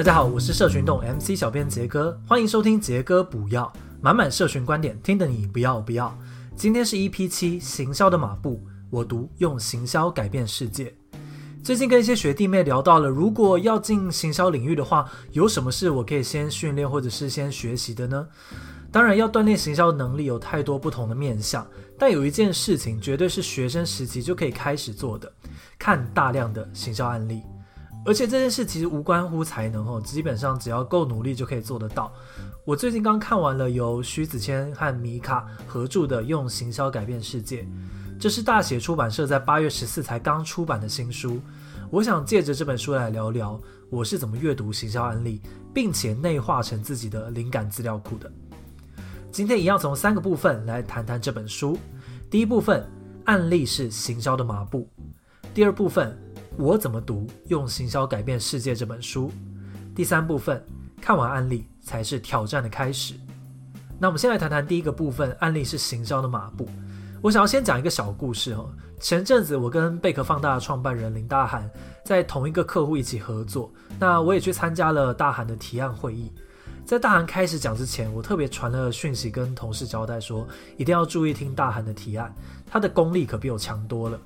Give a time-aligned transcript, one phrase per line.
[0.00, 6.18] 大家好，我是社群洞 MC 小编杰哥，欢迎收听杰哥补药，满满社群观点，听得你不要不要。
[6.56, 10.94] 今天是 EP 七，行销的马步，我读用行销改变世界。
[11.62, 18.26] 最近跟一些学弟妹聊到了，如果要进行销领域的话，有什么是我可以先训练或者是先学习的呢？
[18.90, 21.66] 当然，要锻炼行销能力有太多不同的面向，
[21.98, 25.30] 但有一件事情绝对是学生时期就可以开始做的，
[25.78, 27.42] 看大量的行销案例。
[28.04, 32.12] 而且这件事其实无关乎才能哦，基本上只要够努力就可以做得到。
[32.64, 37.62] 我最近刚看完了由徐子谦和米卡合著的《用行销改变世界》，
[38.18, 41.40] 这是大写出版社在八月十四才刚出版的新书。
[41.90, 43.60] 我想借着这本书来聊聊
[43.90, 45.42] 我是怎么阅读行销案例，
[45.74, 48.30] 并且内化成自己的灵感资料库的。
[49.30, 51.76] 今天一样从三个部分来谈谈这本书。
[52.30, 52.88] 第一部分，
[53.24, 54.88] 案例是行销的马步；
[55.52, 56.16] 第二部分，
[56.56, 59.30] 我怎么读《用行销改变世界》这本书？
[59.94, 60.62] 第三部分，
[61.00, 63.14] 看完案例才是挑战的开始。
[63.98, 66.68] 那我们先来谈谈第一个部分，案例是行销的马步。
[67.22, 68.70] 我想要先讲一个小故事哦。
[68.98, 71.68] 前阵子我跟贝壳放大的创办人林大涵
[72.04, 76.30] 在同一个客户一起合作，那我也去参加了大涵的提案会议。
[76.84, 80.46] 在大涵开始讲之前，我特别传了讯息跟同事交代说，
[80.76, 82.34] 一定要注意听大涵的提案，
[82.66, 84.18] 他的功力可比我强多了。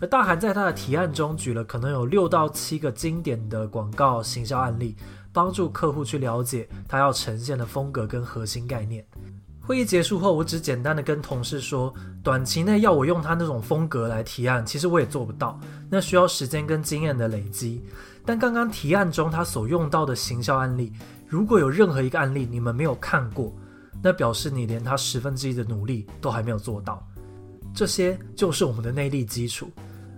[0.00, 4.94] 而大韩在他的提案中举了可能有六到七个经典的广告行销案例，
[5.32, 9.04] 帮助客户去了解他要呈现的风格跟核心概念。
[9.60, 15.58] 会议结束后，我只简单的跟同事说，短期内要我用他那种风格来提案，其实我也做不到，
[15.90, 17.82] 那需要时间跟经验的累积。
[18.24, 20.92] 但刚刚提案中他所用到的行销案例，
[21.26, 23.52] 如果有任何一个案例你们没有看过，
[24.00, 27.04] 那表示你连他十分之一的努力都还没有做到。
[27.74, 29.68] 这些就是我们的内力基础。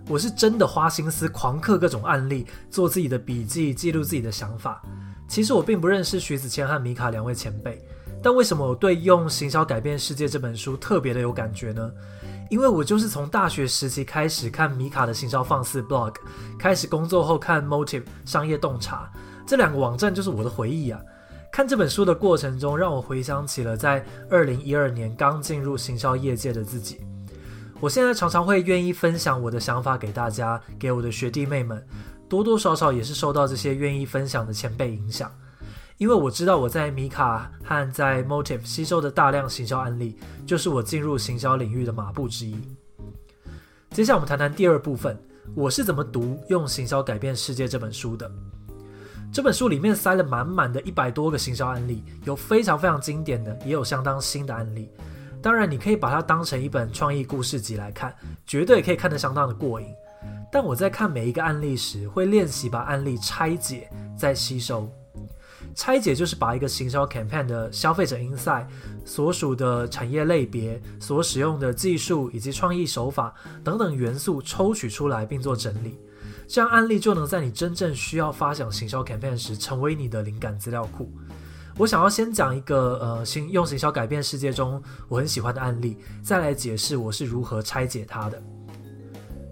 [0.09, 4.81] 我是真的花心思狂刻各种案例，做自己的笔记，记录自己的想法。
[5.27, 7.79] 其实我并不认识徐子谦和米卡两位前辈，
[8.23, 11.91] 但为什么我对《用行销改变世界》这本书特别的有感觉呢？
[12.49, 16.15] 因为我就是从大学时期开始看米卡的行销放肆 blog，
[16.57, 19.07] 开始工作后看 Motive 商业洞察，
[19.45, 20.99] 这两个网站就是我的回忆啊。
[21.51, 26.99] 看这本书的过程中，让我回想起了在二零一二年刚进入行销业界的自己。
[27.81, 31.81] 我现在常常会愿意分享我的想法给大家，给我的学弟妹们，
[32.27, 35.31] 多多少少也是受到这些愿意分享的前辈影响。
[35.97, 42.57] 因为我知道我在米卡和在 Motiv 吸收的大量行销案例，就是我进入行销领域的马步之一。
[43.91, 45.17] 接下来我们谈谈第二部分，
[45.55, 48.29] 我是怎么读《用行销改变世界》这本书的。
[49.31, 54.89] 这本书里面塞了满满的一百多个行销案例，有非常非常经典的，也有相当新的案例。
[55.41, 58.13] 当然，你可以把它当成一本创意故事集来看，
[58.45, 59.87] 绝对可以看得相当的过瘾。
[60.51, 64.91] 但我在看每一个案例时，会练习把案例拆解再吸收。
[65.75, 68.65] 拆解就是把一个行销 campaign 的消费者 insight、
[69.05, 73.33] 所属的产业类别、所使用的技术以及创意手法
[73.63, 75.97] 等等元素抽取出来，并做整理。
[76.47, 81.11] 这样案例就能在你真正需要发想行销 campaign 时，成为你的灵感资料库。
[81.79, 88.43] 我想要先讲一个呃行用行销改变世界中我很喜欢的案例，再来解释我是如何拆解它的。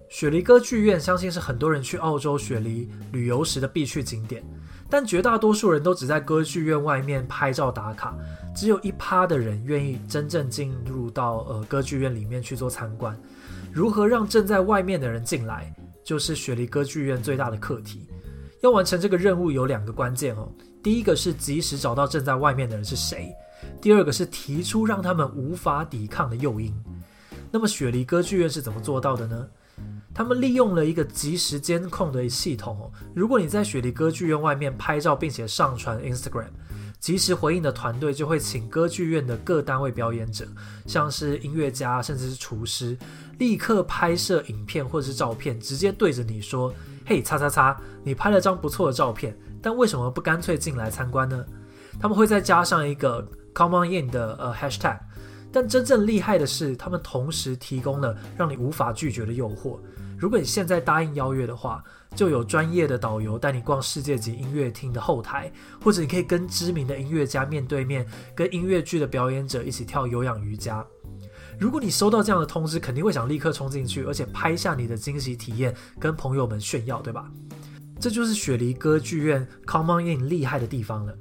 [0.09, 4.43] 雪梨歌剧院相信是很多人去澳洲雪梨旅游时的必去景点，
[4.89, 8.13] 但绝大多数人都只在歌剧院外面拍照打卡，
[8.53, 13.17] 只有一趴的人愿意真正进入到呃歌剧院里面去做参观。
[13.71, 15.73] 如何让正在外面的人进来，
[16.03, 18.05] 就是雪梨歌剧院最大的课题。
[18.61, 20.51] 要完成这个任务有两个关键哦。
[20.83, 23.33] 第一个是及时找到正在外面的人是谁，
[23.81, 26.73] 第二个是提出让他们无法抵抗的诱因。
[27.51, 29.47] 那么雪梨歌剧院是怎么做到的呢？
[30.13, 32.91] 他们利用了一个即时监控的系统。
[33.13, 36.49] 如果你在雪梨歌剧院外面拍照并且上传 Instagram，
[36.99, 40.47] 即时回应的团队就会请歌剧院的各单位表演者，
[40.87, 42.97] 像是音乐家甚至是厨师，
[43.37, 46.73] 立刻拍摄影片或者是照片，直接对着你说
[47.07, 51.43] ：“嘿，擦擦擦，你拍了张不错的照片。”但为什么不干脆进来参观呢？
[51.99, 54.99] 他们会再加上一个 “come on in” 的呃 hashtag。
[55.51, 59.79] 但真正厉害的是，他们同时提供了让你无法拒绝的诱惑。
[60.19, 61.83] 如果你现在答应邀约的话，
[62.15, 65.51] 就有专业的导游带你逛世界级音乐厅的后台，
[65.81, 68.05] 或者你可以跟知名的音乐家面对面，
[68.35, 70.85] 跟音乐剧的表演者一起跳有氧瑜伽。
[71.59, 77.31] 如果你收到这样的通知，肯定会想立刻冲进去，而且拍下你的惊喜体验，跟朋友们炫耀，对吧？
[77.99, 81.17] 这就是雪梨歌剧院 Come On In 厉害的地方了。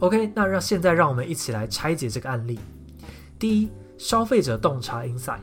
[0.00, 2.58] OK，那让现在让我们一起来拆解这个案例。
[3.38, 5.40] 第一，消费者洞察 Insight。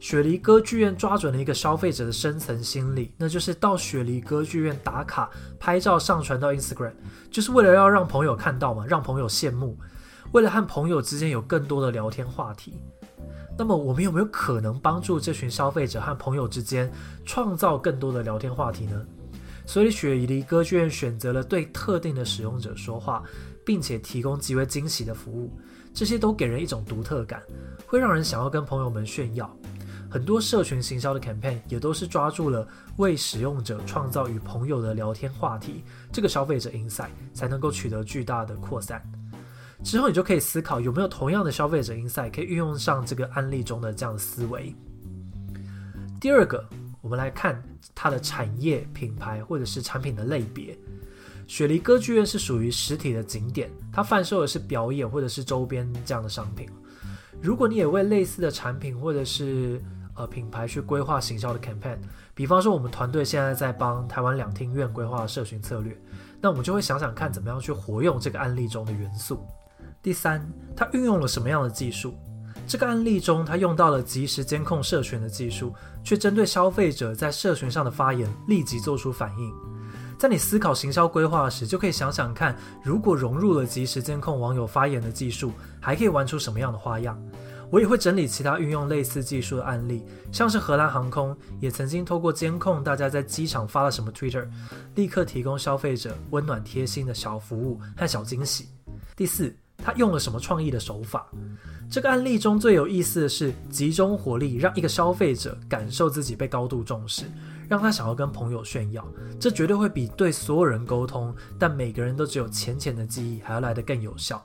[0.00, 6.92] 雪梨歌剧院抓准了一个消费者的深层心理，那就是到雪梨歌剧院打卡、拍照、上传到 Instagram，
[7.30, 9.78] 就是为了要让朋友看到嘛，让朋友羡慕，
[10.32, 12.74] 为了和朋友之间有更多的聊天话题。
[13.58, 16.90] 那么，我们有没有可能帮助这群消费者和朋友之间
[17.26, 19.04] 创造更多的聊天话题呢？
[19.66, 23.22] 所以，雪梨歌剧院选择了对特定的使用者说话，
[23.64, 25.50] 并且提供极为惊喜的服务，
[25.92, 27.42] 这些都给人一种独特感，
[27.86, 29.54] 会让人想要跟朋友们炫耀。
[30.10, 32.66] 很多社群行销的 campaign 也都是抓住了
[32.96, 39.00] 为使用者创造与朋友的聊天话题这个消费者 insight，才能够取得巨大的扩散。
[39.82, 44.74] 之后你就可以思考有没有同样的消费者 insight 可以运用上这个案例中的这样的思维。
[46.20, 46.64] 第二个，
[47.00, 47.62] 我们来看
[47.94, 50.76] 它的产业、品牌或者是产品的类别。
[51.46, 56.68] 雪梨歌剧院是属于实体的景点，它贩售的是表演或者是周边这样的商品。
[57.40, 59.80] 如果你也为类似的产品或者是
[60.14, 61.96] 呃，品牌去规划行销的 campaign，
[62.34, 65.96] 比方说我们团队现在在帮台湾两厅院规划社群策略，
[66.40, 69.42] 那我们就会想想看怎么样去活用这个案例中的元素。
[70.02, 70.40] 第三，
[70.74, 72.14] 它运用了什么样的技术？
[72.66, 79.52] 这个案例中，它用到了即时监控社群的技术，却针对消费者在社群上的发言立即做出反应。
[80.18, 87.20] 在你思考行销规划时，就可以想想看，如果融入了即时监控网友发言的技术，还可以玩出什么样的花样？
[87.70, 90.02] 我也会整理其他运用类似技术的案例，
[90.32, 94.48] 像是荷兰航空也曾经透过监控大家在机场发了什么 Twitter，
[94.94, 98.68] 立刻提供消费者温暖贴心的小服务和小惊喜。
[99.14, 101.26] 第四，他用了什么创意的手法？
[101.90, 107.24] 这个案例中最有意思的是集中火力，让一个消费者感受自己被高度重视，
[107.68, 109.04] 让他想要跟朋友炫耀。
[109.40, 114.40] 这绝对会比对所有人沟通，但每个人都只有浅浅的记忆还要来得更有效。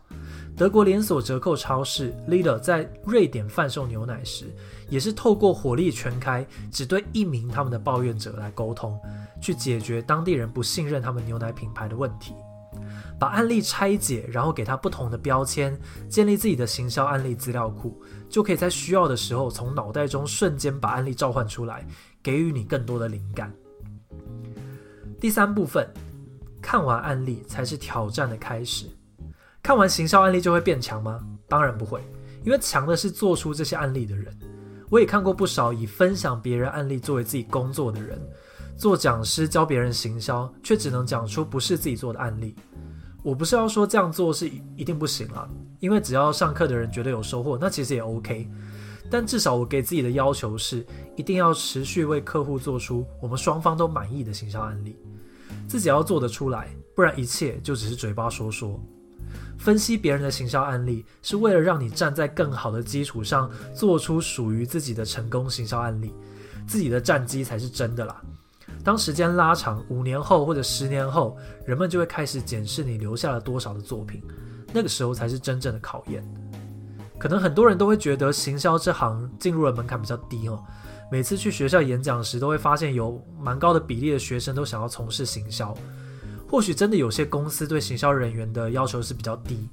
[0.58, 4.46] 德国连锁折扣超市 Lidl 在瑞典贩售牛奶时，
[4.90, 9.00] 也是透过火力全开，只对一名他们的抱怨者来沟通，
[9.40, 12.34] 去解决当地人不信任他们牛奶品牌的问题。
[13.20, 15.78] 把案例拆解，然后给他不同的标签，
[16.10, 21.86] 建立自己的行销案例资料库，就可以在需要的时候从脑袋中瞬间把案例召唤出来，
[22.22, 23.54] 给予你更多的灵感。
[25.20, 25.88] 第三部分，
[26.62, 28.86] 看完案例才是挑战的开始。
[29.64, 31.20] 看完行销案例就会变强吗？
[31.48, 32.02] 当然不会，
[32.44, 34.38] 因为强的是做出这些案例的人。
[34.92, 38.22] 我也看过不少以分享别人案例作为自己工作的人，
[38.78, 42.56] 做讲师教别人行销，却只能讲出不是自己做的案例。
[43.24, 45.50] 我不是要说这样做是一定不行啊，
[45.80, 48.50] 因为只要上课的人觉得有收获，那其实也 OK。
[49.10, 50.86] 但至少我给自己的要求是，
[51.16, 54.96] 一定要持续为客户做出我们双方都满意的行销案例，
[55.68, 58.80] 自己要做得出来，不然一切就只是嘴巴说说。
[59.58, 66.14] 分析别人的行销案例，是为了让你站在更好的基础上，做出属于自己的成功行销案例。
[66.68, 68.22] 自己的战绩才是真的啦。
[68.86, 71.36] 当时间拉长，五年后或者十年后，
[71.66, 74.22] 人们就会开始检视你留下了多少的作品，
[74.72, 76.24] 那个时候才是真正的考验。
[77.18, 80.64] 可能很多人都会觉得行销这行进入的门槛比较低哦。
[81.12, 85.76] 每次去学校演讲时，都会发现有蛮高的比例的学生都想要从事行销。
[86.48, 89.68] 或许真的有些公司对行销人员的要求是比较低，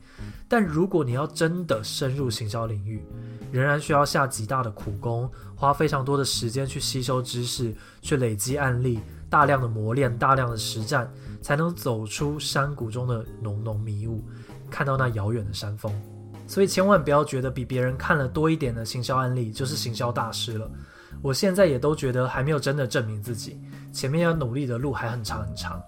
[0.48, 3.04] 但如果你要真的深入行销领域，
[3.52, 11.08] 仍然需要下极大的苦功，花非常多的时间去吸收知识，去累积案例，大量的磨练，大量的实战，
[11.42, 14.24] 才能走出山谷中的浓浓迷雾，
[14.70, 15.92] 看到那遥远的山峰。
[16.46, 20.70] 所以千万不要觉得比别人看了多一点的行销案例就是行销大师了。
[21.22, 23.60] 我现在也都觉得还没有真的证明自己，
[23.92, 25.80] 前面要努力的路还很长很长。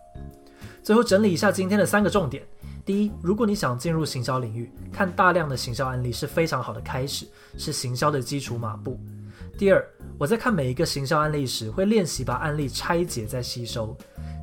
[0.83, 2.47] 最后整理一下今天的三个重点：
[2.85, 7.27] 第一，如果你想进入行销领域，看大量的行销案例是非常好的开始，
[7.57, 9.01] 是行销的基础马步。
[9.57, 9.83] 第二，
[10.19, 13.97] 我在看每一个行销案例时，会练习把案例拆解再吸收。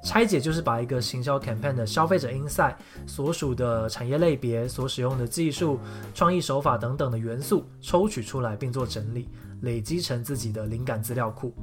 [0.04, 2.74] 拆解就是把一个行销 campaign 的消费者 insight、
[3.06, 5.80] 所属的产业类别、所使用的技术、
[6.16, 9.30] 创意手法等等的元素抽取出来，并做整理，
[9.62, 11.54] 累积成自己的灵感资料库。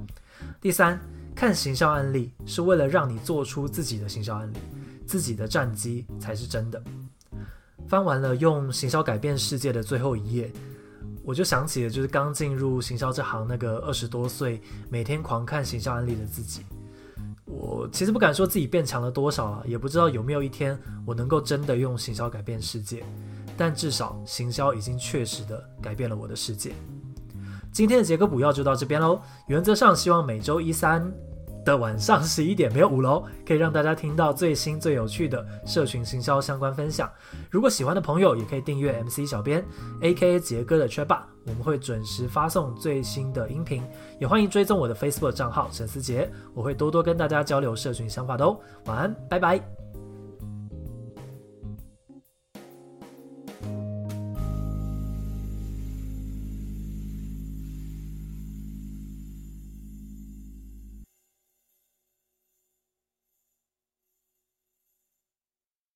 [0.60, 1.00] 第三。
[1.34, 4.56] 看行销案例是为了让你做出自己的行销案例，
[5.08, 6.80] 自己的战绩才是真的。
[7.88, 10.52] 翻完了用行销改变世界的最后一页，
[11.24, 14.60] 我就想起了就是刚进入行销这行那个二十多岁，
[14.90, 16.66] 每天狂看行销案例的自己。
[17.46, 23.02] 我其实不敢说自己变强了多少啊，也不知道有没有一天我能够真的用行销改变世界，
[23.56, 26.74] 但至少行销已经确实的改变了我的世界。
[27.72, 29.22] 今天的杰哥补药就到这边喽。
[29.46, 31.10] 原则上希望每周一三
[31.68, 37.10] 的晚上十一点，没有五楼，可以让大家听到最新最有趣的社群行销相关分享。
[37.50, 39.62] 如果喜欢的朋友，也可以订阅 MC 小编
[40.00, 40.40] ，A.K.
[40.40, 43.84] 杰哥的圈霸我们会准时发送最新的音频。
[44.18, 48.58] 也欢迎追踪我的 Facebook 账号陈思杰，我会多多跟大家交流社群想法的哦。
[48.86, 49.87] 晚安，拜拜。